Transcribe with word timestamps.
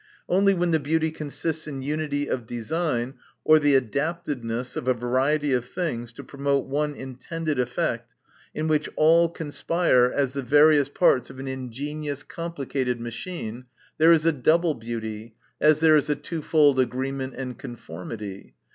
Only 0.27 0.55
when 0.55 0.71
the 0.71 0.79
beauty 0.79 1.11
consists 1.11 1.67
in 1.67 1.83
unity 1.83 2.27
of 2.27 2.47
design, 2.47 3.19
or 3.43 3.59
the 3.59 3.75
adaptedness 3.79 4.75
of 4.75 4.87
a 4.87 4.95
variety 4.95 5.53
of 5.53 5.65
things 5.65 6.11
to 6.13 6.23
promote 6.23 6.65
one 6.65 6.95
intended 6.95 7.59
effect, 7.59 8.15
in 8.55 8.67
which 8.67 8.89
all 8.95 9.29
conspire, 9.29 10.05
as 10.11 10.33
the 10.33 10.41
various 10.41 10.89
parts 10.89 11.29
of 11.29 11.39
au 11.39 11.45
ingenious 11.45 12.23
complicated 12.23 12.99
machine, 12.99 13.65
there 13.99 14.11
is 14.11 14.25
a 14.25 14.31
double 14.31 14.73
beauty, 14.73 15.35
as 15.59 15.81
there 15.81 15.95
is 15.97 16.09
a 16.09 16.15
twofold 16.15 16.79
agreement 16.79 17.35
and 17.37 17.59
conformity. 17.59 18.55